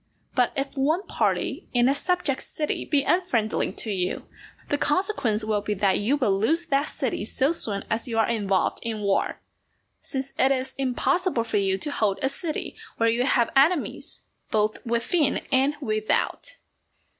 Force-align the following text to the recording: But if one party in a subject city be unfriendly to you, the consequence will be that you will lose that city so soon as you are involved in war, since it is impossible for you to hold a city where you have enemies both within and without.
But 0.33 0.51
if 0.55 0.75
one 0.75 1.05
party 1.05 1.67
in 1.73 1.87
a 1.87 1.93
subject 1.93 2.41
city 2.41 2.85
be 2.85 3.03
unfriendly 3.03 3.71
to 3.73 3.91
you, 3.91 4.25
the 4.69 4.77
consequence 4.79 5.43
will 5.43 5.61
be 5.61 5.75
that 5.75 5.99
you 5.99 6.17
will 6.17 6.39
lose 6.39 6.65
that 6.65 6.87
city 6.87 7.23
so 7.23 7.51
soon 7.51 7.83
as 7.87 8.07
you 8.07 8.17
are 8.17 8.27
involved 8.27 8.79
in 8.81 9.01
war, 9.01 9.41
since 10.01 10.33
it 10.39 10.51
is 10.51 10.73
impossible 10.79 11.43
for 11.43 11.57
you 11.57 11.77
to 11.77 11.91
hold 11.91 12.17
a 12.23 12.29
city 12.29 12.75
where 12.97 13.09
you 13.09 13.25
have 13.25 13.51
enemies 13.55 14.23
both 14.49 14.83
within 14.87 15.41
and 15.51 15.75
without. 15.81 16.55